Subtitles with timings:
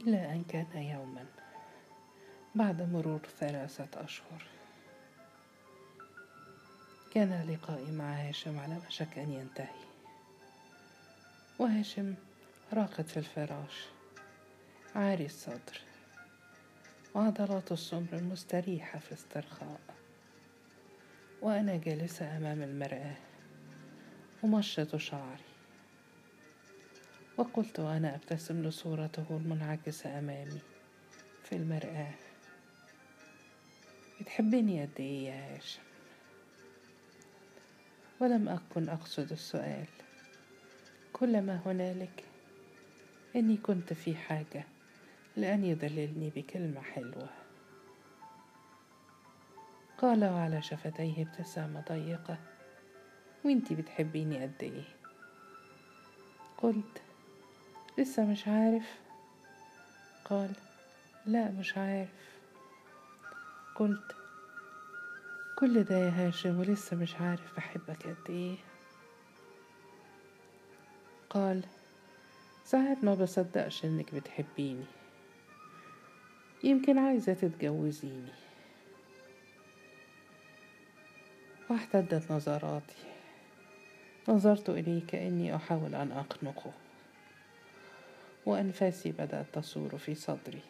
[0.00, 1.26] إلى أن كان يوما
[2.54, 4.44] بعد مرور ثلاثة أشهر.
[7.14, 9.84] كان لقائي مع هاشم على وشك أن ينتهي.
[11.58, 12.14] وهاشم
[12.72, 13.84] راقد في الفراش
[14.94, 15.80] عاري الصدر
[17.14, 19.80] وعضلات السمر مستريحة في استرخاء.
[21.42, 23.16] وأنا جالسة أمام المرآة
[24.42, 25.47] ومشط شعري.
[27.38, 30.60] وقلت وأنا أبتسم لصورته المنعكسة أمامي
[31.44, 32.14] في المرآة.
[34.20, 35.80] بتحبني قد إيه يا هاشم؟
[38.20, 39.86] ولم أكن أقصد السؤال.
[41.12, 42.24] كل ما هنالك
[43.36, 44.64] إني كنت في حاجة
[45.36, 47.28] لأن يدللني بكلمة حلوة.
[49.98, 52.38] قال وعلى شفتيه ابتسامة ضيقة.
[53.44, 54.84] وإنتي بتحبيني قد إيه؟
[56.58, 57.02] قلت
[57.98, 59.00] لسه مش عارف.
[60.24, 60.50] قال
[61.26, 62.08] لا مش عارف.
[63.74, 64.16] قلت
[65.58, 68.56] كل ده يا هاشم ولسه مش عارف بحبك قد إيه.
[71.30, 71.64] قال
[72.64, 74.84] ساعات ما بصدقش إنك بتحبيني.
[76.64, 78.32] يمكن عايزة تتجوزيني.
[81.70, 82.96] واحتدت نظراتي.
[84.28, 86.72] نظرت إليه كأني أحاول أن أخنقه
[88.48, 90.62] وأنفاسي بدأت تصور في صدري.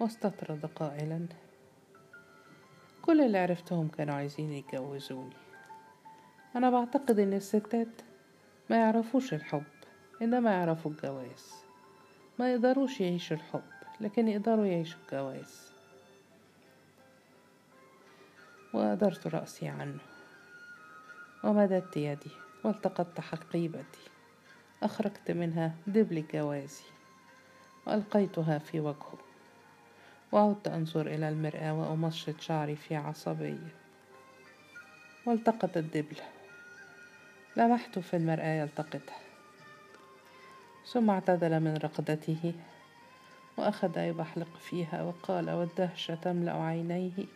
[0.00, 1.26] واستطرد قائلا
[3.02, 5.36] كل اللي عرفتهم كانوا عايزين يتجوزوني.
[6.56, 8.02] أنا بعتقد إن الستات
[8.70, 9.64] ما يعرفوش الحب
[10.22, 11.52] إنما يعرفوا الجواز.
[12.38, 13.62] ما يقدروش يعيشوا الحب
[14.00, 15.72] لكن يقدروا يعيشوا الجواز.
[18.74, 20.00] وأدرت رأسي عنه.
[21.44, 22.30] ومددت يدي
[22.64, 24.11] والتقطت حقيبتي.
[24.82, 26.84] أخرجت منها دبل جوازي
[27.86, 29.18] وألقيتها في وجهه
[30.32, 33.74] وعدت أنظر إلى المرآة وأمشط شعري في عصبية
[35.26, 36.16] والتقط الدبل.
[37.56, 39.18] لمحت في المرآة يلتقطها
[40.86, 42.54] ثم اعتدل من رقدته
[43.56, 47.26] وأخذ يبحلق فيها وقال والدهشة تملأ عينيه.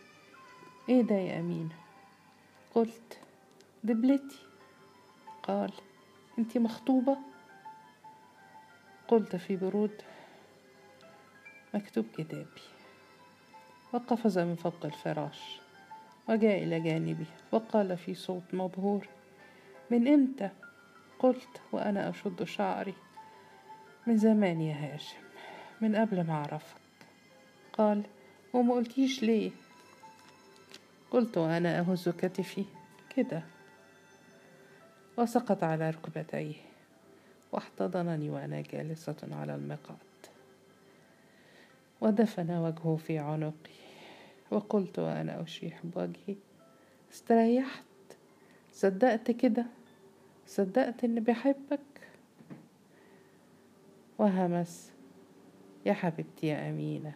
[0.88, 1.74] إيه ده يا أمينة
[2.74, 3.18] قلت
[3.84, 4.38] دبلتي.
[5.42, 5.72] قال
[6.38, 7.16] انتي مخطوبة؟
[9.08, 10.02] قلت في برود
[11.74, 12.62] مكتوب كتابي.
[13.92, 15.60] وقفز من فوق الفراش
[16.28, 19.08] وجاء إلى جانبي وقال في صوت مبهور
[19.90, 20.50] من إمتى؟
[21.18, 22.94] قلت وأنا أشد شعري.
[24.06, 25.16] من زمان يا هاشم
[25.80, 26.76] من قبل ما أعرفك.
[27.72, 28.02] قال
[28.52, 29.50] وما قلتيش ليه؟
[31.10, 32.64] قلت وأنا أهز كتفي.
[33.16, 33.42] كده.
[35.16, 36.54] وسقط على ركبتيه.
[37.56, 39.96] واحتضنني وأنا جالسة على المقعد.
[42.00, 43.76] ودفن وجهه في عنقي.
[44.50, 46.36] وقلت وأنا أشيح بوجهي.
[47.12, 47.84] استريحت.
[48.72, 49.66] صدقت كده.
[50.46, 52.10] صدقت إني بحبك.
[54.18, 54.92] وهمس.
[55.86, 57.14] يا حبيبتي يا أمينة.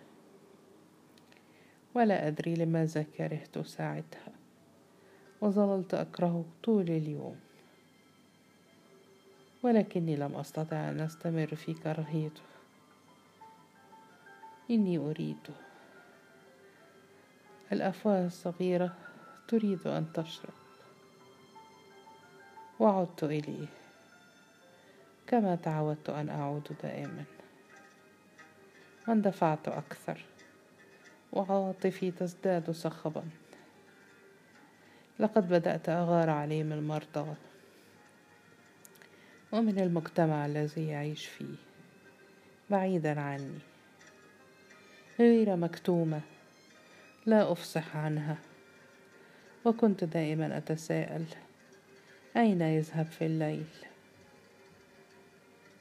[1.94, 4.32] ولا أدري لماذا كرهت ساعتها.
[5.40, 7.36] وظللت أكرهه طول اليوم.
[9.62, 12.42] ولكني لم أستطع أن أستمر في كراهيته.
[14.70, 15.54] إني أريده
[17.72, 18.94] الأفواه الصغيرة
[19.48, 20.52] تريد أن تشرب.
[22.80, 23.66] وعدت إليه.
[25.26, 27.24] كما تعودت أن أعود دائما.
[29.08, 30.24] واندفعت أكثر.
[31.32, 33.22] وعواطفي تزداد صخبا.
[35.18, 37.34] لقد بدأت أغار عليه من المرضى.
[39.52, 41.54] ومن المجتمع الذي يعيش فيه.
[42.70, 43.58] بعيدا عني.
[45.18, 46.20] غيرة مكتومة.
[47.26, 48.36] لا أفصح عنها.
[49.64, 51.24] وكنت دائما أتساءل.
[52.36, 53.66] أين يذهب في الليل؟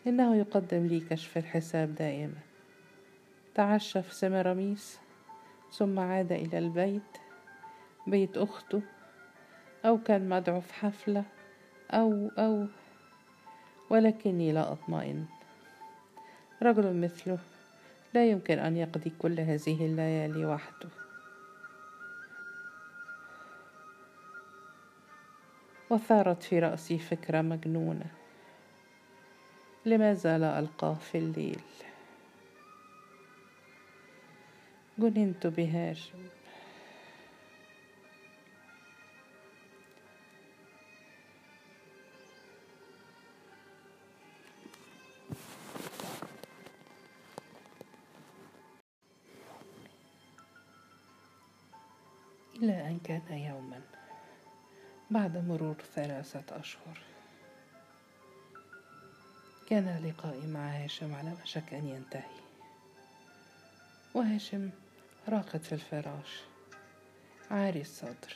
[0.07, 2.39] إنه يقدم لي كشف الحساب دائما.
[3.56, 5.00] تعشى في سمراميس
[5.72, 7.18] ثم عاد إلى البيت.
[8.07, 8.81] بيت أخته.
[9.86, 11.24] أو كان مدعو في حفلة.
[11.92, 12.68] أو أو.
[13.89, 15.25] ولكني لا أطمئن.
[16.62, 17.38] رجل مثله
[18.13, 20.89] لا يمكن أن يقضي كل هذه الليالي وحده.
[25.89, 28.06] وثارت في رأسي فكرة مجنونة.
[29.86, 31.62] لماذا لا ألقاه في الليل؟
[35.00, 36.19] جننت بهاشم
[52.61, 53.81] إلا أن كان يوما
[55.11, 57.00] بعد مرور ثلاثة أشهر.
[59.69, 62.39] كان لقائي مع هاشم على وشك أن ينتهي.
[64.13, 64.69] وهاشم
[65.29, 66.41] راقد في الفراش
[67.51, 68.35] عاري الصدر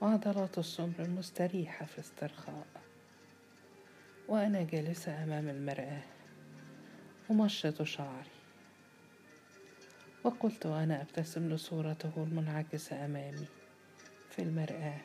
[0.00, 2.66] وعضلات السمر المستريحة في استرخاء
[4.28, 6.02] وأنا جالسة أمام المرآة
[7.30, 8.39] أمشط شعري.
[10.24, 13.46] وقلت وأنا أبتسم لصورته المنعكسة أمامي
[14.30, 15.00] في المرآة.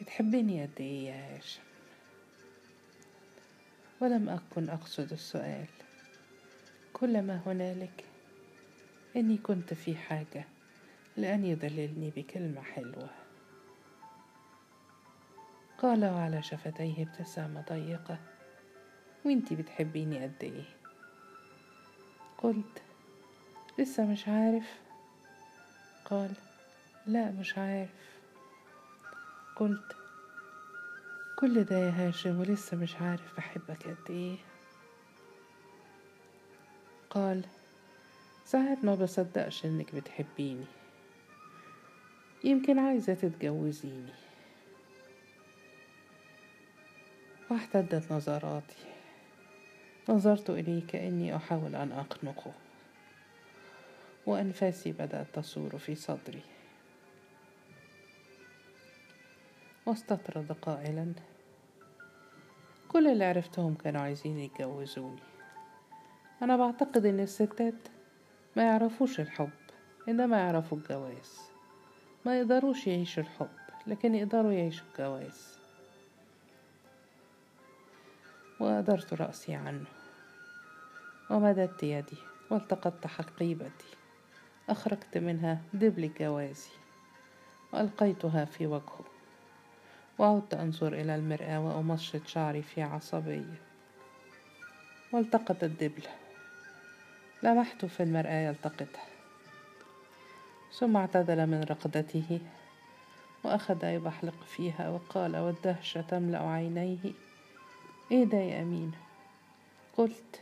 [0.00, 1.62] بتحبني قد إيه يا هاشم؟
[4.00, 5.66] ولم أكن أقصد السؤال.
[6.92, 8.04] كل ما هنالك
[9.16, 10.44] إني كنت في حاجة
[11.16, 13.10] لأن يدللني بكلمة حلوة.
[15.78, 18.18] قال وعلى شفتيه ابتسامة ضيقة.
[19.24, 20.64] وإنتي بتحبيني قد إيه؟
[22.38, 22.82] قلت
[23.78, 24.80] لسه مش عارف.
[26.04, 26.30] قال
[27.06, 27.90] لا مش عارف.
[29.56, 29.96] قلت
[31.38, 34.36] كل ده يا هاشم ولسه مش عارف بحبك قد إيه.
[37.10, 37.44] قال
[38.44, 40.66] ساعات ما بصدقش إنك بتحبيني.
[42.44, 44.12] يمكن عايزة تتجوزيني.
[47.50, 48.76] واحتدت نظراتي.
[50.08, 52.52] نظرت إليه كأني أحاول أن أخنقه
[54.26, 56.42] وأنفاسي بدأت تصور في صدري.
[59.86, 61.12] واستطرد قائلا
[62.88, 65.22] كل اللي عرفتهم كانوا عايزين يتجوزوني.
[66.42, 67.88] أنا بعتقد إن الستات
[68.56, 69.50] ما يعرفوش الحب
[70.08, 71.40] إنما يعرفوا الجواز.
[72.26, 73.48] ما يقدروش يعيشوا الحب
[73.86, 75.58] لكن يقدروا يعيشوا الجواز.
[78.60, 79.86] وأدرت رأسي عنه.
[81.30, 82.16] ومددت يدي
[82.50, 84.03] والتقطت حقيبتي.
[84.68, 86.70] أخرجت منها دبل جوازي
[87.72, 89.04] وألقيتها في وجهه.
[90.18, 93.60] وعدت أنظر إلى المرآة وأمشط شعري في عصبية
[95.12, 96.10] والتقط الدبلة
[97.42, 99.04] لمحت في المرآة يلتقطها
[100.78, 102.40] ثم اعتدل من رقدته
[103.44, 107.12] وأخذ يبحلق فيها وقال والدهشة تملأ عينيه.
[108.10, 108.98] إيه ده يا أمينة
[109.96, 110.40] قلت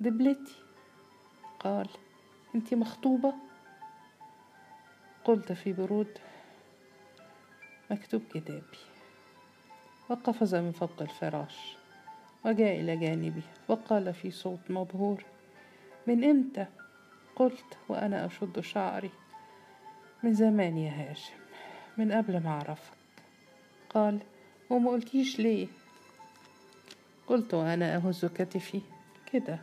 [0.00, 0.54] دبلتي.
[1.60, 1.88] قال
[2.54, 3.34] انتي مخطوبة؟
[5.28, 6.18] قلت في برود
[7.90, 8.78] مكتوب كتابي.
[10.08, 11.76] وقفز من فوق الفراش
[12.44, 15.24] وجاء إلى جانبي وقال في صوت مبهور
[16.06, 16.66] من إمتى؟
[17.36, 19.10] قلت وأنا أشد شعري.
[20.22, 21.34] من زمان يا هاشم
[21.96, 22.92] من قبل ما أعرفك.
[23.90, 24.18] قال
[24.70, 25.66] وما قلتيش ليه؟
[27.26, 28.80] قلت وأنا أهز كتفي.
[29.32, 29.58] كده.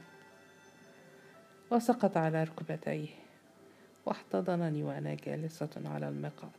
[1.72, 3.25] وسقط على ركبتيه.
[4.06, 6.52] واحتضنني وأنا جالسة على المقعد.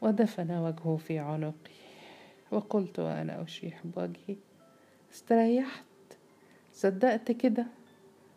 [0.00, 1.72] ودفن وجهه في عنقي.
[2.50, 4.36] وقلت وأنا أشيح بوجهي.
[5.12, 5.84] استريحت.
[6.72, 7.66] صدقت كده.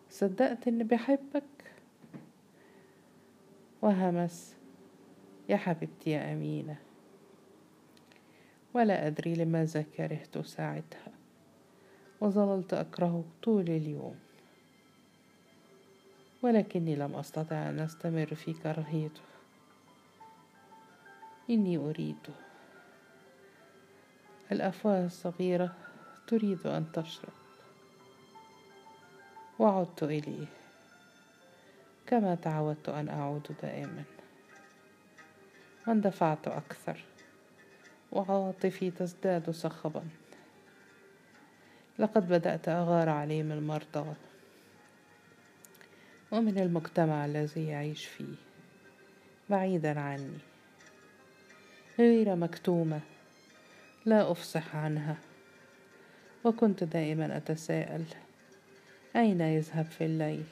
[0.09, 1.43] صدقت إني بحبك.
[3.81, 4.55] وهمس.
[5.49, 6.77] يا حبيبتي يا أمينة.
[8.73, 11.11] ولا أدري لماذا كرهت ساعتها.
[12.21, 14.24] وظللت أكرهه طول اليوم.
[16.45, 19.21] ولكني لم أستطع أن أستمر في كراهيته.
[21.49, 22.33] إني أريده
[24.51, 25.75] الأفواه الصغيرة
[26.27, 27.33] تريد أن تشرب.
[29.59, 30.45] وعدت إليه.
[32.07, 34.03] كما تعودت أن أعود دائما.
[35.87, 37.03] واندفعت أكثر.
[38.11, 40.03] وعواطفي تزداد صخبا
[41.99, 44.15] لقد بدأت أغار عليه من المرضى.
[46.31, 48.35] ومن المجتمع الذي يعيش فيه
[49.49, 50.37] بعيدا عني.
[51.99, 52.99] غير مكتومة
[54.05, 55.17] لا أفصح عنها.
[56.43, 58.05] وكنت دائما أتساءل
[59.15, 60.45] أين يذهب في الليل؟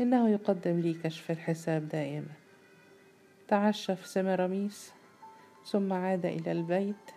[0.00, 2.34] إنه يقدم لي كشف الحساب دائما.
[3.48, 4.92] تعشى في سمراميس
[5.66, 7.10] ثم عاد إلى البيت.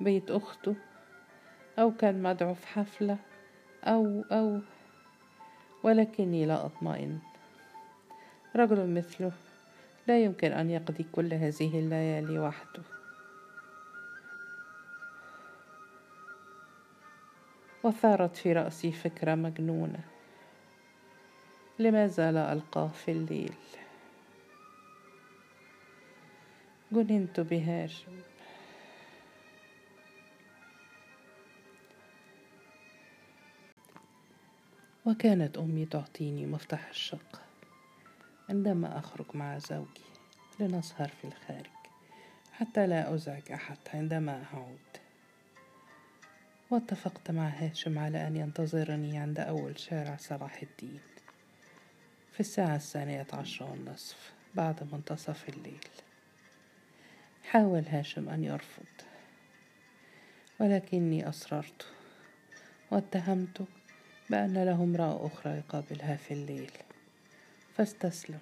[0.00, 0.74] بيت أخته
[1.78, 3.18] أو كان مدعو في حفلة
[3.84, 4.60] أو أو
[5.82, 7.18] ولكني لا أطمئن.
[8.56, 9.32] رجل مثله
[10.06, 12.82] لا يمكن أن يقضي كل هذه الليالي وحده.
[17.82, 20.00] وثارت في رأسي فكرة مجنونة.
[21.78, 23.52] لماذا لا ألقاه في الليل.
[26.92, 28.12] جننت بهاشم
[35.08, 37.40] وكانت أمي تعطيني مفتاح الشقة
[38.48, 40.08] عندما أخرج مع زوجي
[40.60, 41.70] لنسهر في الخارج
[42.52, 44.78] حتى لا أزعج أحد عندما أعود.
[46.70, 51.00] واتفقت مع هاشم على أن ينتظرني عند أول شارع صلاح الدين
[52.32, 55.86] في الساعة الثانية عشر والنصف بعد منتصف الليل.
[57.42, 58.84] حاول هاشم أن يرفض
[60.60, 61.86] ولكني أصررت
[62.90, 63.66] واتهمته
[64.30, 66.70] بأن له امرأة أخرى يقابلها في الليل.
[67.76, 68.38] فاستسلم.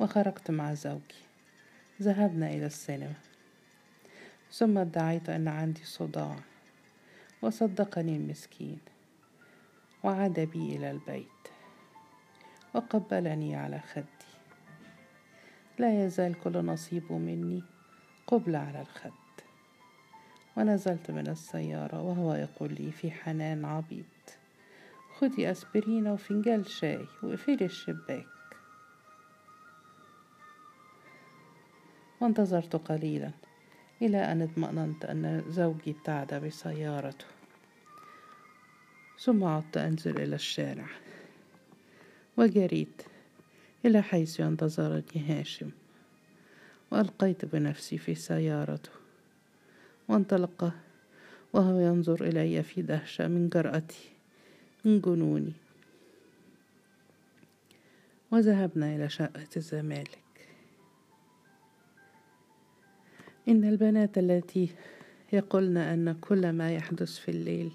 [0.00, 1.24] وخرجت مع زوجي.
[2.02, 3.14] ذهبنا إلى السينما.
[4.52, 6.36] ثم ادعيت أن عندي صداع.
[7.42, 8.78] وصدقني المسكين.
[10.02, 11.26] وعاد بي إلى البيت.
[12.74, 14.04] وقبلني على خدي.
[15.78, 17.62] لا يزال كل نصيب مني
[18.26, 19.12] قبل على الخد.
[20.56, 24.19] ونزلت من السيارة وهو يقول لي في حنان عبيط
[25.20, 28.26] خدي أسبرين وفنجان شاي واقفلي الشباك.
[32.20, 33.30] وانتظرت قليلا
[34.02, 37.24] إلى أن اطمأننت أن زوجي ابتعد بسيارته.
[39.18, 40.86] ثم عدت أنزل إلى الشارع.
[42.36, 43.02] وجريت
[43.84, 45.70] إلى حيث ينتظرني هاشم.
[46.90, 48.90] وألقيت بنفسي في سيارته.
[50.08, 50.74] وانطلق
[51.52, 54.19] وهو ينظر إلي في دهشة من جرأتي.
[54.84, 55.52] من جنوني.
[58.30, 60.18] وذهبنا إلى شقة الزمالك.
[63.48, 64.74] إن البنات التي
[65.32, 67.72] يقولن أن كل ما يحدث في الليل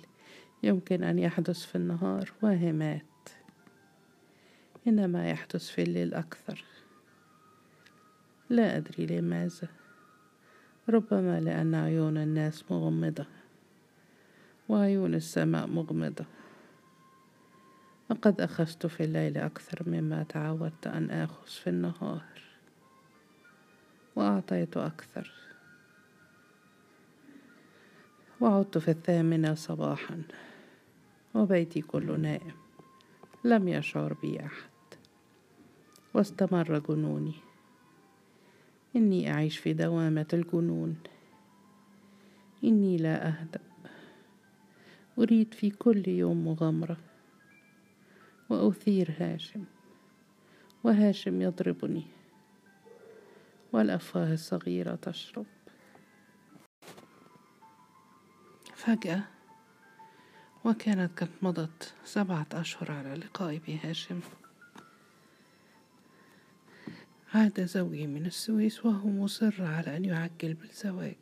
[0.63, 3.01] يمكن أن يحدث في النهار واهمات
[4.87, 6.63] إن ما يحدث في الليل أكثر.
[8.49, 9.67] لا أدري لماذا.
[10.89, 13.25] ربما لأن عيون الناس مغمضة.
[14.69, 16.25] وعيون السماء مغمضة.
[18.09, 22.23] لقد أخذت في الليل أكثر مما تعودت أن آخذ في النهار
[24.15, 25.31] وأعطيت أكثر.
[28.41, 30.21] وعدت في الثامنة صباحا
[31.33, 32.53] وبيتي كله نائم
[33.43, 34.69] لم يشعر بي أحد.
[36.13, 37.35] واستمر جنوني.
[38.95, 40.95] إني أعيش في دوامة الجنون.
[42.63, 43.61] إني لا أهدأ.
[45.19, 46.97] أريد في كل يوم مغامرة.
[48.49, 49.63] وأثير هاشم
[50.83, 52.03] وهاشم يضربني
[53.73, 55.45] والأفواه الصغيرة تشرب.
[58.75, 59.23] فجأة
[60.65, 64.19] وكانت قد مضت سبعة أشهر على لقائي بهاشم.
[67.33, 71.15] عاد زوجي من السويس وهو مصر على أن يعجل بالزواج.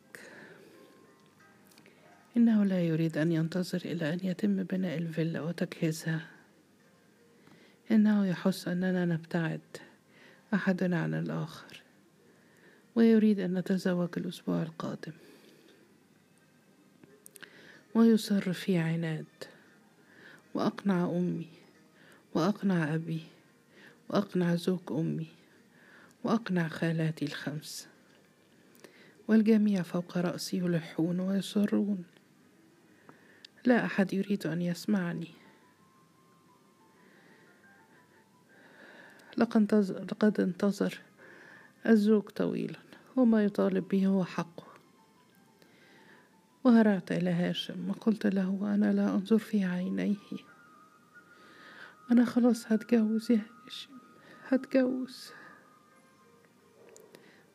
[2.36, 6.33] إنه لا يريد أن ينتظر إلى أن يتم بناء الفيلا وتجهيزها.
[7.90, 9.60] إنه يحس أننا نبتعد
[10.54, 11.82] أحدنا عن الآخر
[12.94, 15.12] ويريد أن نتزوج الأسبوع القادم.
[17.94, 19.26] ويصر في عناد
[20.54, 21.48] وأقنع أمي
[22.34, 23.20] وأقنع أبي
[24.08, 25.26] وأقنع زوج أمي
[26.24, 27.88] وأقنع خالاتي الخمس.
[29.28, 32.04] والجميع فوق رأسي يلحون ويصرون.
[33.64, 35.43] لا أحد يريد أن يسمعني.
[39.38, 41.00] لقد انتظر
[41.86, 42.78] الزوج طويلا
[43.16, 44.64] وما يطالب به هو حقه.
[46.64, 50.16] وهرعت إلى هاشم وقلت له أنا لا أنظر في عينيه.
[52.10, 53.90] أنا خلاص هتجوز يا هاشم
[54.48, 55.30] هتجوز.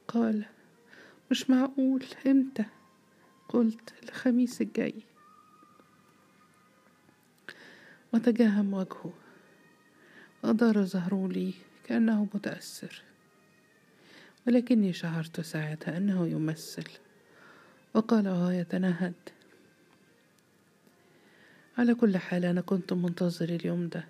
[0.07, 0.45] قال
[1.31, 2.65] مش معقول إمتى؟
[3.49, 5.03] قلت الخميس الجاي.
[8.13, 9.13] وتجهم وجهه.
[10.43, 11.53] وأدار ظهره لي
[11.89, 13.01] كأنه متأثر.
[14.47, 16.87] ولكني شعرت ساعتها أنه يمثل.
[17.93, 19.13] وقال وهو يتنهد.
[21.77, 24.07] على كل حال أنا كنت منتظر اليوم ده.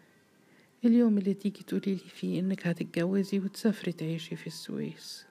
[0.86, 5.26] اليوم اللي تيجي تقولي لي فيه إنك هتتجوزي وتسافري تعيشي في السويس.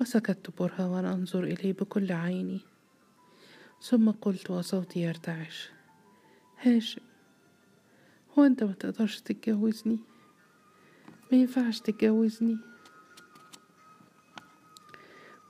[0.00, 2.60] وسكت برهة وأنا أنظر إليه بكل عيني.
[3.82, 5.70] ثم قلت وصوتي يرتعش.
[6.62, 7.05] هاشم
[8.38, 9.98] هو أنت ما تقدرش تتجوزني.
[11.32, 12.58] ما ينفعش تتجوزني.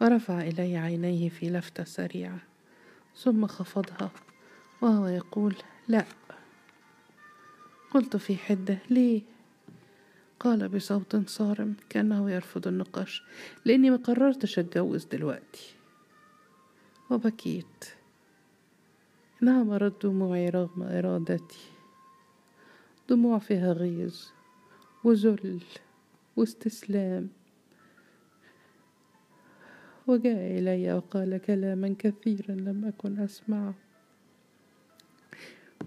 [0.00, 2.38] ورفع إلي عينيه في لفتة سريعة
[3.16, 4.10] ثم خفضها
[4.82, 5.56] وهو يقول
[5.88, 6.04] لا.
[7.90, 9.22] قلت في حدة ليه؟
[10.40, 13.22] قال بصوت صارم كأنه يرفض النقاش
[13.64, 15.74] لأني ما قررتش أتجوز دلوقتي.
[17.10, 17.84] وبكيت.
[19.42, 21.75] إنها مرت دموعي رغم إرادتي.
[23.08, 24.16] دموع فيها غيظ
[25.04, 25.60] وذل
[26.36, 27.28] واستسلام.
[30.06, 33.74] وجاء إلي وقال كلاما كثيرا لم أكن أسمعه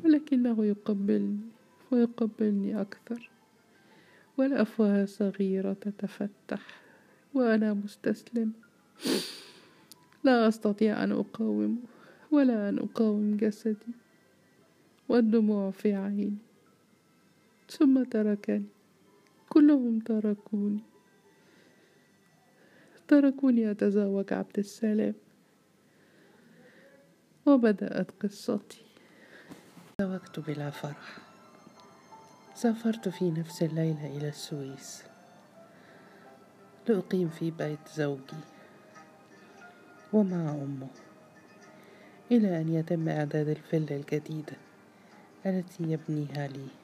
[0.03, 1.39] ولكنه يقبلني
[1.91, 3.29] ويقبلني أكثر.
[4.37, 6.61] والأفواه صغيرة تتفتح
[7.33, 8.51] وأنا مستسلم.
[10.23, 11.77] لا أستطيع أن أقاومه
[12.31, 13.93] ولا أن أقاوم جسدي.
[15.09, 16.48] والدموع في عيني.
[17.69, 18.65] ثم تركني.
[19.49, 20.83] كلهم تركوني.
[23.07, 25.13] تركوني أتزوج عبد السلام.
[27.45, 28.81] وبدأت قصتي.
[29.97, 31.17] تزوجت بلا فرح.
[32.55, 35.03] سافرت في نفس الليلة إلى السويس.
[36.87, 38.41] لأقيم في بيت زوجي.
[40.13, 40.87] ومع أمه.
[42.31, 44.57] إلى أن يتم إعداد الفيلا الجديدة
[45.45, 46.78] التي يبنيها لي.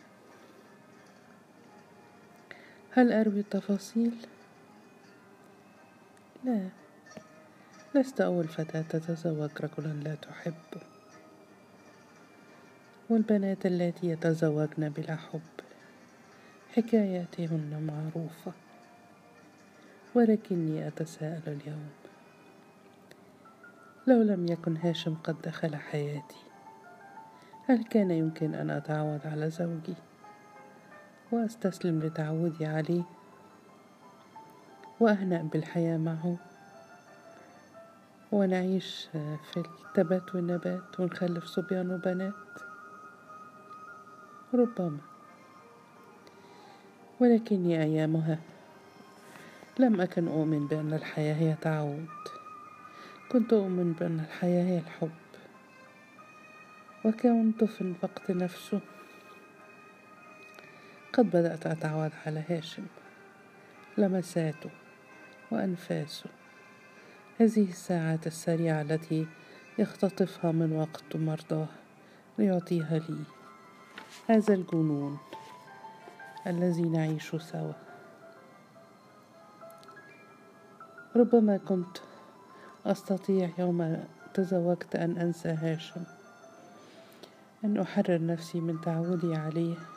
[2.96, 4.16] هل أروي التفاصيل؟
[6.44, 6.70] لا.
[7.96, 10.82] لست أول فتاة تتزوج رجلا لا تحبه
[13.10, 15.42] والبنات اللاتي يتزوجن بلا حب.
[16.76, 18.52] حكاياتهن معروفة.
[20.16, 21.90] ولكني أتساءل اليوم.
[24.08, 26.44] لو لم يكن هاشم قد دخل حياتي
[27.66, 29.96] هل كان يمكن أن أتعود على زوجي؟
[31.32, 33.04] وأستسلم لتعودي عليه.
[35.00, 36.38] وأهنأ بالحياة معه.
[38.32, 39.08] ونعيش
[39.54, 42.34] في التبات والنبات ونخلف صبيان وبنات.
[44.54, 44.98] ربما.
[47.20, 48.40] ولكني أيامها
[49.80, 52.08] لم أكن أؤمن بأن الحياة هي تعود.
[53.32, 55.12] كنت أؤمن بأن الحياة هي الحب.
[57.06, 58.80] وكنت في الوقت نفسه
[61.18, 62.86] قد بدأت أتعود على هاشم.
[63.98, 64.70] لمساته
[65.52, 66.30] وأنفاسه
[67.40, 69.28] هذه الساعات السريعة التي
[69.78, 71.68] يختطفها من وقت مرضاه
[72.38, 73.24] ليعطيها لي.
[74.28, 75.18] هذا الجنون
[76.48, 77.74] الذي نعيش سوا.
[81.16, 81.98] ربما كنت
[82.86, 86.04] أستطيع يوم تزوجت أن أنسى هاشم.
[87.66, 89.95] أن أحرر نفسي من تعودي عليه.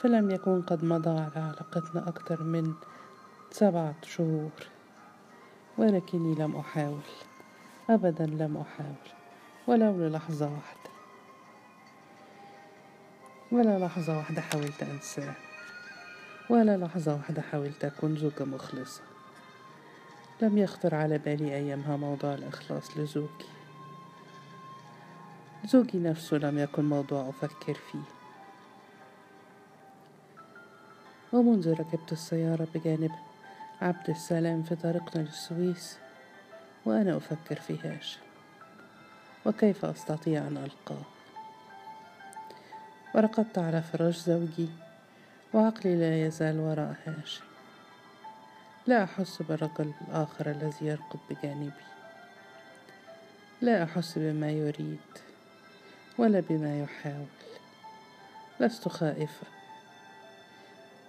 [0.00, 2.74] فلم يكن قد مضى على علاقتنا أكثر من
[3.50, 4.50] سبعة شهور.
[5.78, 7.00] ولكني لم أحاول.
[7.90, 9.08] أبدا لم أحاول.
[9.66, 10.90] ولو للحظة واحدة.
[13.52, 15.34] ولا لحظة واحدة حاولت أنساه
[16.50, 19.02] ولا لحظة واحدة حاولت أكون زوجة مخلصة.
[20.42, 23.46] لم يخطر على بالي أيامها موضوع الإخلاص لزوجي.
[25.64, 28.17] زوجي نفسه لم يكن موضوع أفكر فيه.
[31.32, 33.12] ومنذ ركبت السيارة بجانب
[33.82, 35.98] عبد السلام في طريقنا للسويس
[36.84, 38.20] وأنا أفكر في هاشم
[39.46, 41.02] وكيف أستطيع أن ألقاه؟
[43.14, 44.68] ورقدت على فراش زوجي
[45.54, 47.44] وعقلي لا يزال وراء هاشم
[48.88, 51.84] لا أحس بالرجل الآخر الذي يرقد بجانبي.
[53.60, 54.98] لا أحس بما يريد
[56.18, 57.26] ولا بما يحاول.
[58.60, 59.46] لست خائفة.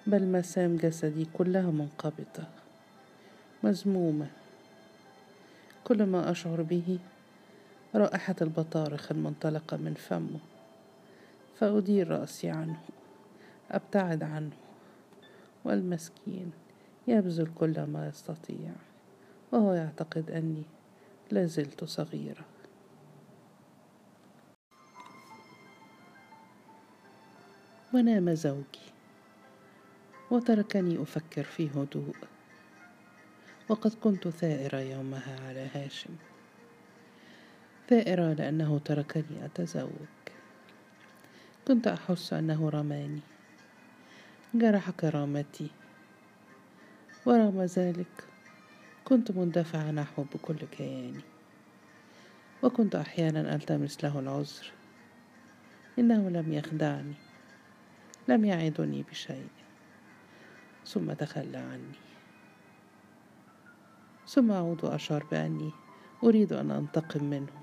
[0.09, 2.43] بل مسام جسدي كلها منقبضة
[3.63, 4.27] مزمومة
[5.83, 6.99] كل ما أشعر به
[7.95, 10.39] رائحة البطارخ المنطلقة من فمه
[11.59, 12.79] فأدير رأسي عنه
[13.71, 14.51] أبتعد عنه.
[15.65, 16.51] والمسكين
[17.07, 18.71] يبذل كل ما يستطيع
[19.51, 20.63] وهو يعتقد أني
[21.31, 22.45] لازلت صغيرة.
[27.93, 28.98] ونام زوجي.
[30.31, 32.15] وتركني أفكر في هدوء.
[33.69, 36.15] وقد كنت ثائرة يومها على هاشم.
[37.89, 39.89] ثائرة لأنه تركني أتزوج.
[41.67, 43.21] كنت أحس أنه رماني.
[44.53, 45.69] جرح كرامتي.
[47.25, 48.23] ورغم ذلك
[49.05, 51.21] كنت مندفعة نحوه بكل كياني
[52.63, 54.71] وكنت أحيانا ألتمس له العذر.
[55.99, 57.13] إنه لم يخدعني.
[58.27, 59.58] لم يعدني بشيء.
[60.89, 61.97] ثم تخلى عني.
[64.27, 65.71] ثم أعود وأشعر بأني
[66.23, 67.53] أريد أن أنتقم منه.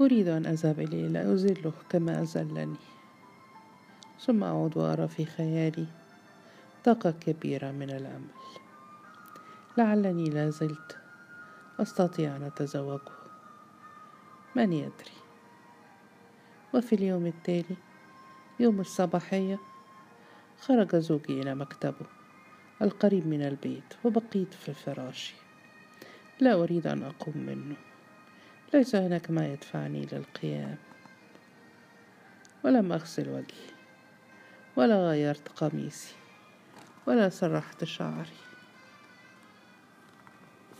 [0.00, 2.76] أريد أن أذهب إليه لأذله كما أذلني
[4.20, 5.86] ثم أعود وأرى في خيالي
[6.84, 8.36] طاقة كبيرة من الأمل.
[9.78, 10.98] لعلني لا زلت
[11.80, 13.16] أستطيع أن أتزوجه.
[14.56, 15.16] من يدري؟
[16.74, 17.76] وفي اليوم التالي
[18.60, 19.58] يوم الصباحية
[20.60, 22.06] خرج زوجي إلى مكتبه
[22.82, 25.34] القريب من البيت وبقيت في فراشي
[26.40, 27.76] لا أريد أن أقوم منه.
[28.74, 30.76] ليس هناك ما يدفعني للقيام.
[32.64, 33.70] ولم أغسل وجهي.
[34.76, 36.14] ولا غيرت قميصي.
[37.06, 38.36] ولا سرحت شعري.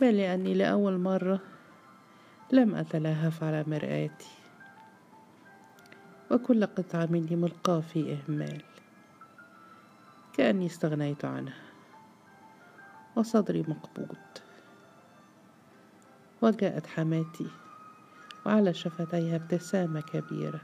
[0.01, 1.39] بل لأني لأول مرة
[2.51, 4.31] لم أتلهف على مرآتي.
[6.31, 8.61] وكل قطعة مني ملقاة في إهمال.
[10.37, 11.61] كأني استغنيت عنها
[13.15, 14.17] وصدري مقبوض.
[16.41, 17.47] وجاءت حماتي
[18.45, 20.61] وعلى شفتيها ابتسامة كبيرة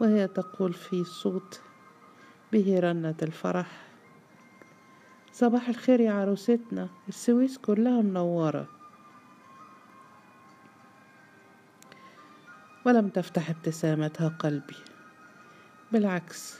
[0.00, 1.60] وهي تقول في صوت
[2.52, 3.82] به رنة الفرح
[5.32, 8.68] صباح الخير يا عروستنا السويس كلها منورة.
[12.86, 14.76] ولم تفتح ابتسامتها قلبي
[15.92, 16.58] بالعكس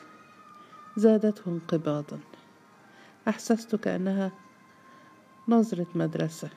[0.97, 2.21] زادته انقباضا.
[3.29, 4.33] أحسست كأنها
[5.49, 6.51] نظرة مدرسة.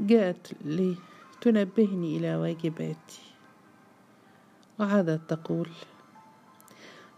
[0.00, 3.22] جاءت لتنبهني إلى واجباتي
[4.80, 5.68] وعادت تقول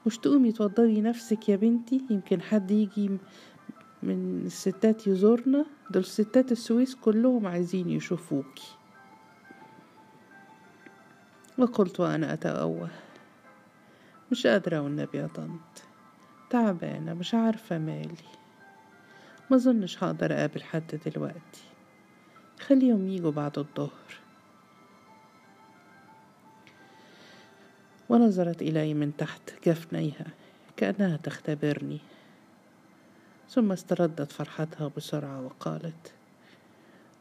[0.06, 3.18] مش تقومي توضبي نفسك يا بنتي؟ يمكن حد يجي
[4.02, 5.66] من الستات يزورنا.
[5.90, 8.76] دول ستات السويس كلهم عايزين يشوفوكي.
[11.58, 12.88] وقلت وأنا أتأوه
[14.32, 15.93] مش قادرة والنبي يا طنط.
[16.54, 18.24] تعبانة مش عارفة مالي.
[19.50, 21.62] ما ظنش هقدر أقابل حد دلوقتي.
[22.60, 24.18] خليهم يجوا بعد الظهر.
[28.08, 30.26] ونظرت إلي من تحت جفنيها
[30.76, 32.00] كأنها تختبرني.
[33.50, 36.12] ثم استردت فرحتها بسرعة وقالت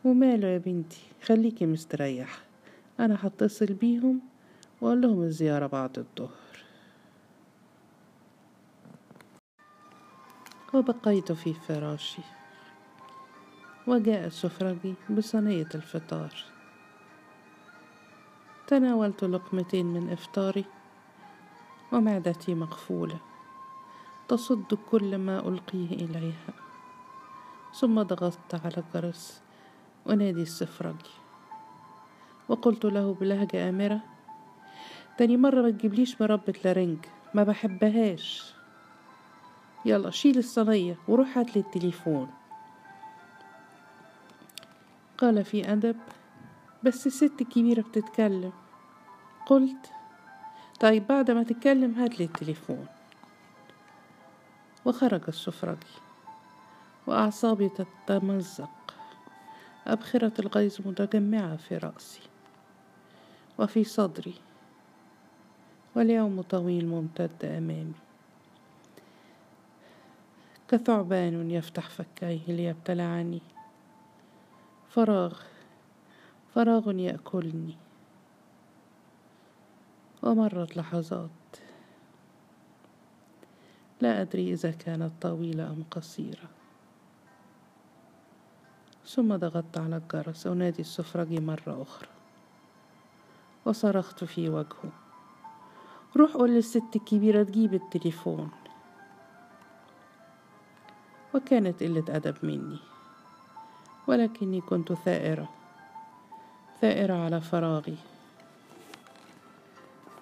[0.05, 2.39] وماله يا بنتي؟ خليكي مستريحة.
[2.99, 4.19] أنا هتصل بيهم
[4.81, 6.52] وأقول لهم الزيارة بعد الظهر.
[10.73, 12.21] وبقيت في فراشي.
[13.87, 16.33] وجاء سفرجي بصينية الفطار.
[18.67, 20.65] تناولت لقمتين من إفطاري
[21.91, 23.17] ومعدتي مقفولة
[24.27, 26.53] تصد كل ما ألقيه إليها.
[27.73, 29.41] ثم ضغطت على الجرس
[30.09, 31.15] أنادي السفرجي
[32.49, 33.99] وقلت له بلهجة آمرة
[35.17, 36.97] تاني مرة ما تجيبليش مربة لارنج
[37.33, 38.52] ما بحبهاش.
[39.85, 42.31] يلا شيل الصينية وروح هاتلي التليفون.
[45.17, 45.97] قال في أدب
[46.83, 48.53] بس الست الكبيرة بتتكلم.
[49.45, 49.91] قلت
[50.79, 52.87] طيب بعد ما تتكلم هاتلي التليفون.
[54.85, 55.97] وخرج السفرجي
[57.07, 58.69] وأعصابي تتمزق.
[59.87, 62.21] أبخرة الغيظ متجمعة في رأسي
[63.59, 64.33] وفي صدري.
[65.95, 67.93] واليوم طويل ممتد أمامي.
[70.67, 73.41] كثعبان يفتح فكيه ليبتلعني.
[74.89, 75.39] فراغ
[76.55, 77.77] فراغ يأكلني.
[80.23, 81.29] ومرت لحظات.
[84.01, 86.49] لا أدري إذا كانت طويلة أم قصيرة.
[89.05, 90.47] ثم ضغطت على الجرس.
[90.47, 92.09] أنادي السفرجي مرة أخرى.
[93.65, 94.91] وصرخت في وجهه.
[96.17, 98.51] روح قول للست الكبيرة تجيب التليفون.
[101.33, 102.79] وكانت قلة أدب مني.
[104.07, 105.49] ولكني كنت ثائرة
[106.81, 107.97] ثائرة على فراغي.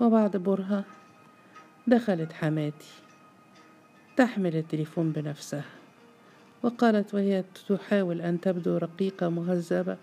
[0.02, 0.84] وبعد برهة
[1.88, 2.90] دخلت حماتي
[4.18, 5.64] تحمل التليفون بنفسها
[6.64, 9.98] وقالت وهي تحاول أن تبدو رقيقة مهذبة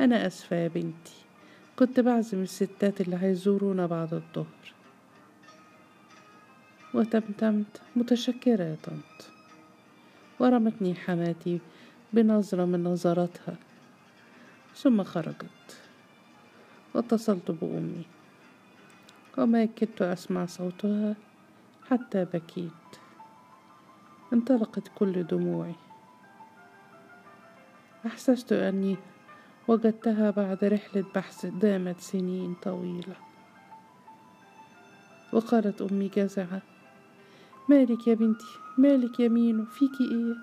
[0.00, 1.14] أنا أسفة يا بنتي
[1.78, 4.74] كنت بعزم الستات اللي هيزورونا بعد الظهر.
[6.94, 9.33] وتمتمت متشكرة يا طنط.
[10.40, 11.60] ورمتني حماتي
[12.12, 13.56] بنظرة من نظراتها.
[14.74, 15.80] ثم خرجت.
[16.94, 18.04] واتصلت بأمي.
[19.38, 21.14] وما كدت أسمع صوتها
[21.90, 22.70] حتى بكيت.
[24.32, 25.74] انطلقت كل دموعي.
[28.06, 28.96] أحسست أني
[29.68, 33.16] وجدتها بعد رحلة بحث دامت سنين طويلة.
[35.32, 36.73] وقالت أمي جزعة.
[37.68, 38.46] مالك يا بنتي؟
[38.78, 40.36] مالك يا مينو؟ فيكي إيه؟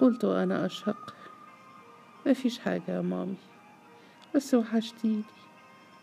[0.00, 1.14] قلت وأنا أشهق.
[2.26, 3.34] ما فيش حاجة يا مامي.
[4.34, 5.22] بس وحشتيني.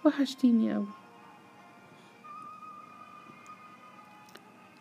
[0.06, 0.88] وحشتيني أوي.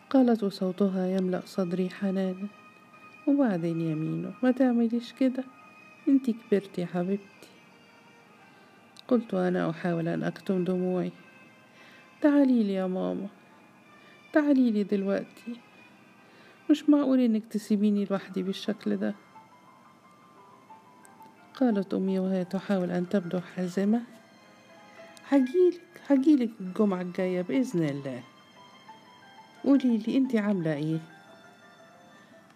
[0.09, 2.47] قالت وصوتها يملأ صدري حنانا.
[3.27, 5.43] وبعدين يا مينو ما تعمليش كده.
[6.07, 7.49] انت كبرتي يا حبيبتي.
[9.07, 11.11] قلت وأنا أحاول أن أكتم دموعي.
[12.21, 13.27] تعالي لي يا ماما.
[14.33, 15.59] تعالي لي دلوقتي.
[16.69, 19.15] مش معقول إنك تسيبيني لوحدي بالشكل ده.
[21.59, 24.01] قالت أمي وهي تحاول أن تبدو حازمة.
[25.29, 28.23] هجيلك هجيلك الجمعة الجاية بإذن الله.
[29.63, 30.99] قولي لي أنت عاملة إيه؟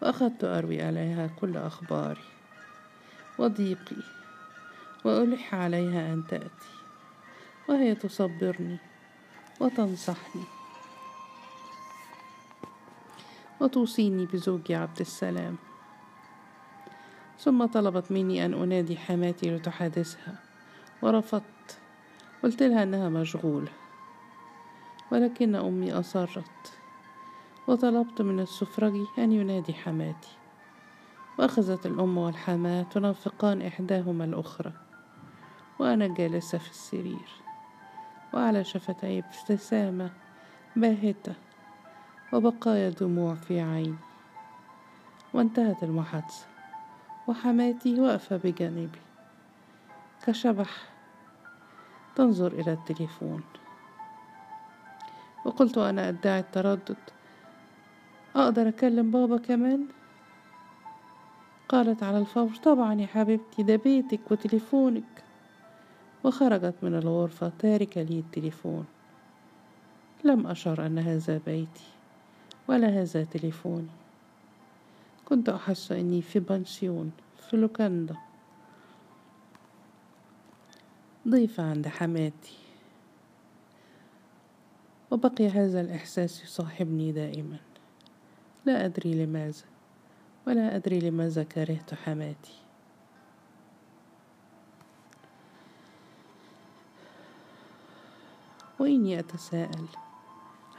[0.01, 2.23] وأخذت أروي عليها كل أخباري.
[3.37, 4.03] وضيقي.
[5.03, 6.73] وألح عليها أن تأتي.
[7.69, 8.77] وهي تصبرني.
[9.59, 10.57] وتنصحني.
[13.62, 15.56] وتوصيني بزوجي عبد السلام.
[17.39, 20.36] ثم طلبت مني أن أنادي حماتي لتحادثها
[21.02, 21.80] ورفضت.
[22.43, 23.72] قلت لها أنها مشغولة
[25.12, 26.74] ولكن أمي أصرت.
[27.67, 30.38] وطلبت من السفرجي أن ينادي حماتي.
[31.39, 34.74] وأخذت الأم والحماة تنافقان إحداهما الأخرى.
[35.80, 37.30] وأنا جالسة في السرير
[38.34, 40.12] وعلى شفتي ابتسامة
[40.76, 41.46] باهتة.
[42.33, 43.95] وبقايا دموع في عيني
[45.33, 46.45] وانتهت المحادثة
[47.27, 48.99] وحماتي واقفة بجانبي.
[50.25, 50.69] كشبح
[52.15, 53.43] تنظر إلى التليفون.
[55.45, 56.97] وقلت أنا أدعي التردد.
[58.35, 59.85] أقدر أكلم بابا كمان؟
[61.69, 65.23] قالت على الفور طبعا يا حبيبتي ده بيتك وتليفونك.
[66.23, 68.85] وخرجت من الغرفة تاركة لي التليفون
[70.23, 71.96] لم أشعر أن هذا بيتي.
[72.67, 73.88] ولا هذا تليفوني
[75.25, 77.12] كنت أحس أني في بنسيون
[77.49, 78.15] في لوكاندا.
[81.27, 82.58] ضيفة عند حماتي.
[85.12, 87.58] وبقي هذا الإحساس يصاحبني دائما.
[88.65, 89.65] لا أدري لماذا
[90.47, 92.53] ولا أدري لماذا كرهت حماتي.
[98.80, 99.88] وإني أتساءل.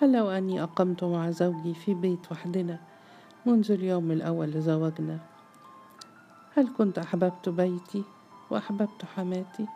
[0.01, 2.79] هل لو أني أقمت مع زوجي في بيت وحدنا
[3.47, 5.19] منذ اليوم الأول لزواجنا
[6.57, 8.05] هل كنت أحببت بيتي
[8.51, 9.67] وأحببت حماتي؟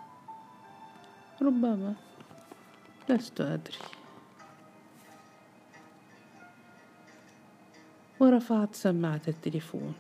[1.42, 1.94] ربما
[3.08, 3.78] لست أدري.
[8.20, 9.94] ورفعت سماعة التليفون.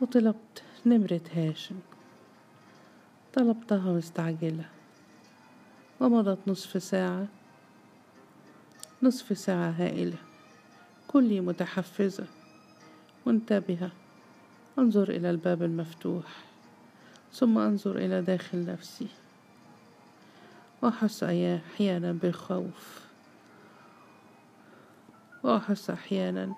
[0.00, 1.76] وطلبت نمرة هاشم.
[3.34, 4.64] طلبتها مستعجلة.
[6.00, 7.37] ومضت نصف ساعة.
[9.02, 10.16] نصف ساعة هائلة.
[11.08, 12.26] كلي متحفزة.
[13.26, 13.90] منتبهة
[14.78, 16.24] أنظر إلى الباب المفتوح.
[17.32, 19.06] ثم أنظر إلى داخل نفسي.
[20.82, 23.06] وأحس أحيانا بالخوف.
[25.42, 26.54] وأحس أحيانا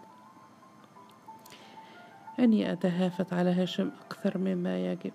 [2.38, 5.12] أني أتهافت على هاشم أكثر مما يجب.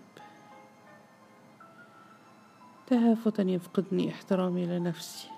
[2.87, 5.34] تهافتا يفقدني احترامي لنفسي.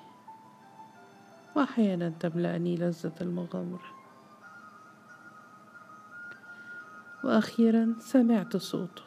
[1.58, 3.92] وأحيانا تملأني لذة المغامرة.
[7.24, 9.02] وأخيرا سمعت صوته.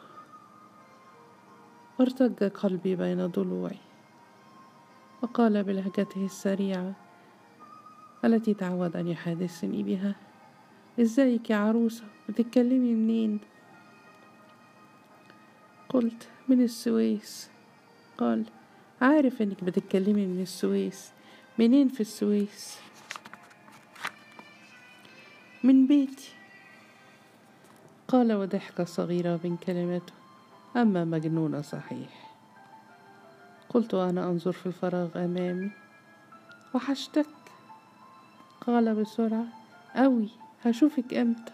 [1.99, 3.77] وارتج قلبي بين ضلوعي.
[5.21, 6.93] وقال بلهجته السريعة
[8.25, 10.15] التي تعود أن يحادثني بها.
[10.99, 13.39] إزيك يا عروسة؟ بتتكلمي منين؟
[15.89, 17.49] قلت من السويس.
[18.17, 18.45] قال
[19.01, 21.11] عارف إنك بتتكلمي من السويس.
[21.59, 22.77] منين في السويس؟
[25.63, 26.31] من بيتي
[28.07, 30.13] قال وضحكة صغيرة من كلماته
[30.75, 32.31] أما مجنونة صحيح.
[33.69, 35.71] قلت وأنا أنظر في الفراغ أمامي.
[36.73, 37.25] وحشتك.
[38.67, 39.45] قال بسرعة.
[39.95, 40.29] أوي
[40.65, 41.53] هشوفك أمتى؟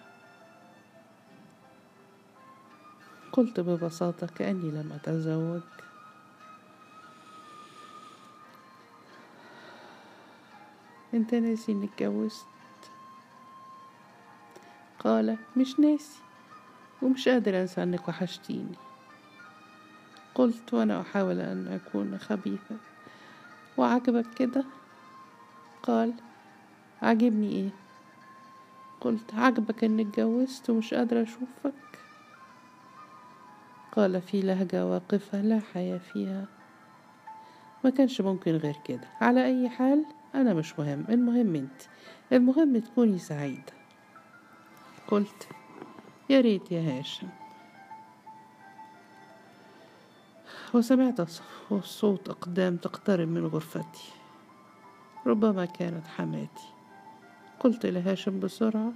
[3.31, 5.62] قلت ببساطة كأني لم أتزوج.
[11.17, 12.45] انت ناسي اني اتجوزت
[14.99, 16.19] قال مش ناسي
[17.01, 18.75] ومش قادر أنسى إنك وحشتيني.
[20.36, 22.77] قلت وأنا أحاول أن أكون خبيثة.
[23.77, 24.63] وعجبك كده؟
[25.84, 26.13] قال
[27.01, 27.69] عجبني إيه؟
[29.01, 31.73] قلت عجبك اني اتجوزت ومش قادرة أشوفك.
[33.91, 36.45] قال في لهجة واقفة لا حياة فيها.
[37.84, 39.08] ما كانش ممكن غير كده.
[39.21, 41.81] على أي حال أنا مش مهم المهم أنت.
[42.33, 43.73] المهم تكوني سعيدة.
[45.07, 45.47] قلت
[46.29, 47.27] يا ريت يا هاشم.
[50.73, 51.21] وسمعت
[51.83, 54.11] صوت أقدام تقترب من غرفتي.
[55.25, 56.67] ربما كانت حماتي.
[57.59, 58.91] قلت لهاشم بسرعة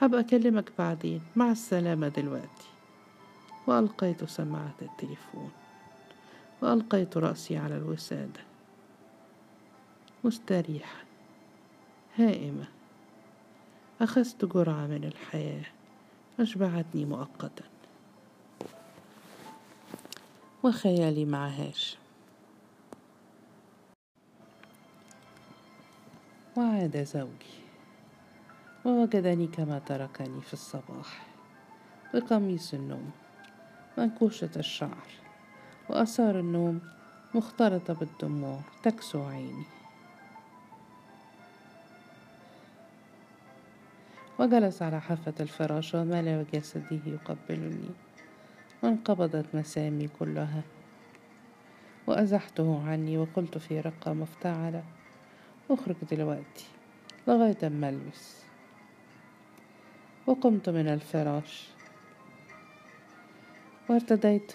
[0.00, 1.20] هبقى أكلمك بعدين.
[1.36, 2.68] مع السلامة دلوقتي.
[3.66, 5.50] وألقيت سماعة التليفون.
[6.62, 8.49] وألقيت رأسي على الوسادة.
[10.24, 11.04] مستريحة.
[12.16, 12.68] هائمة.
[14.00, 15.64] أخذت جرعة من الحياة.
[16.40, 17.64] أشبعتني مؤقتا.
[20.62, 21.98] وخيالي مع هاشم
[26.56, 27.60] وعاد زوجي.
[28.84, 31.26] ووجدني كما تركني في الصباح.
[32.14, 33.10] بقميص النوم.
[33.98, 35.08] منكوشة الشعر.
[35.88, 36.80] وآثار النوم
[37.34, 38.60] مختلطة بالدموع.
[38.82, 39.79] تكسو عيني.
[44.40, 47.90] وجلس على حافة الفراش ومال جسده يقبلني.
[48.82, 50.62] وانقبضت مسامي كلها.
[52.06, 54.84] وأزحته عني وقلت في رقة مفتعلة
[55.70, 56.66] أخرج دلوقتي
[57.28, 58.42] لغاية أما ألبس.
[60.26, 61.68] وقمت من الفراش.
[63.88, 64.52] وارتديت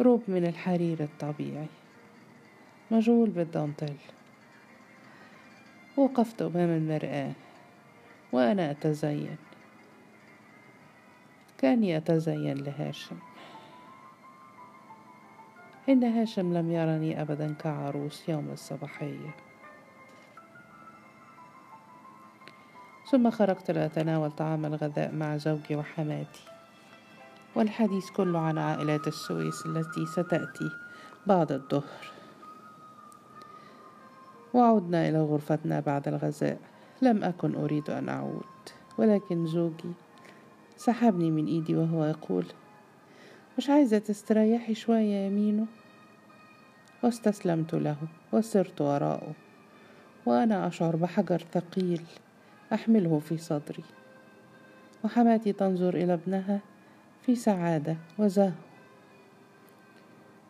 [0.00, 1.68] روب من الحرير الطبيعي
[2.90, 3.96] مجول بالدانتيل
[5.96, 7.45] وقفت أمام المرآة.
[8.32, 9.36] وأنا أتزين.
[11.58, 13.16] كاني أتزين لهاشم.
[15.88, 19.34] إن هاشم لم يرني أبدا كعروس يوم الصباحية.
[23.10, 26.44] ثم خرجت لأتناول طعام الغداء مع زوجي وحماتي.
[27.54, 30.70] والحديث كله عن عائلات السويس التي ستأتي
[31.26, 32.10] بعد الظهر.
[34.54, 38.44] وعدنا إلى غرفتنا بعد الغذاء لم أكن أريد أن أعود
[38.98, 39.92] ولكن زوجي
[40.76, 42.46] سحبني من إيدي وهو يقول
[43.58, 45.66] مش عايزة تستريحي شوية يا مينو؟
[47.02, 47.96] واستسلمت له
[48.32, 49.32] وسرت وراءه
[50.26, 52.02] وأنا أشعر بحجر ثقيل
[52.72, 53.84] أحمله في صدري
[55.04, 56.60] وحماتي تنظر إلى ابنها
[57.22, 58.50] في سعادة وزهو.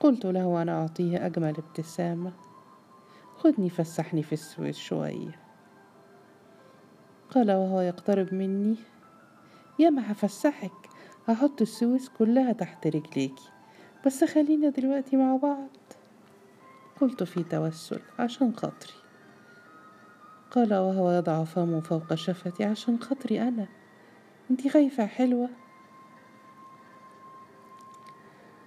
[0.01, 2.33] قلت له أنا أعطيه أجمل ابتسامة
[3.37, 5.46] خدني فسحني في السويس شوية.
[7.31, 8.77] قال وهو يقترب مني.
[9.79, 10.73] يا ما هفسحك
[11.29, 13.51] هحط السويس كلها تحت رجليكي
[14.07, 15.69] بس خلينا دلوقتي مع بعض.
[17.01, 18.93] قلت في توسل عشان خاطري.
[20.51, 23.67] قال وهو يضع فمه فوق شفتي عشان خاطري أنا.
[24.51, 25.49] انتي خايفة حلوة؟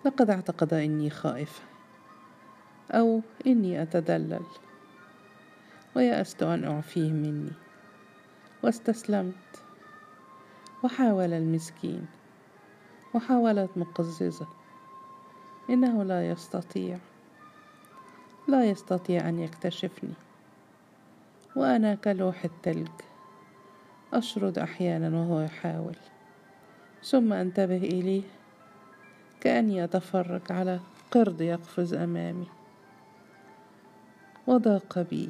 [0.06, 1.62] لقد اعتقد إني خائفة
[2.92, 4.46] أو إني أتدلل
[5.96, 7.52] ويأست أن أعفيه مني.
[8.64, 9.64] واستسلمت.
[10.84, 12.06] وحاول المسكين.
[13.14, 14.48] وحاولت مقززه.
[15.70, 16.98] إنه لا يستطيع.
[18.48, 20.14] لا يستطيع أن يكتشفني.
[21.56, 22.90] وأنا كلوح التلج.
[24.14, 25.96] أشرد أحيانا وهو يحاول.
[27.04, 28.24] ثم أنتبه إليه.
[29.42, 30.80] كأني أتفرج على
[31.12, 32.48] قرد يقفز أمامي.
[34.48, 35.30] وضاق بي.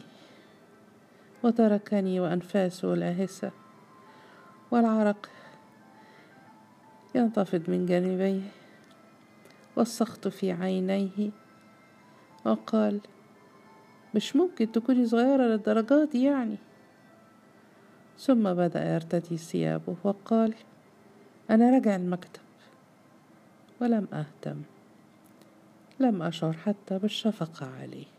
[1.43, 3.51] وتركني وأنفاسه لاهسة
[4.71, 5.29] والعرق
[7.15, 8.41] ينتفض من جانبيه.
[9.75, 11.31] والسخط في عينيه
[12.45, 13.01] وقال
[14.15, 16.57] مش ممكن تكوني صغيرة للدرجات دي يعني.
[18.19, 20.53] ثم بدأ يرتدي ثيابه وقال
[21.49, 22.41] أنا راجع المكتب.
[23.81, 24.61] ولم أهتم
[25.99, 28.18] لم أشعر حتى بالشفقة عليه.